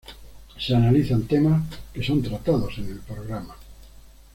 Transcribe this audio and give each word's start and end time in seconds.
Se 0.57 0.73
analizan 0.73 1.27
temas 1.27 1.61
que 1.93 2.01
son 2.01 2.23
tratados 2.23 2.75
en 2.79 2.87
el 2.89 2.99
programa. 3.01 3.55